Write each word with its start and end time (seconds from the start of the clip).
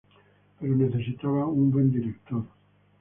Pero 0.59 0.75
necesitaba 0.75 1.45
un 1.45 1.69
buen 1.69 1.91
director. 1.91 2.43